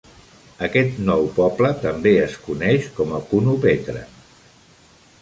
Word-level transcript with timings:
Aquest 0.67 0.97
nou 1.09 1.27
poble 1.35 1.71
també 1.85 2.15
es 2.23 2.39
coneix 2.49 2.91
com 2.99 3.17
a 3.19 3.23
Kounopetra. 3.31 4.07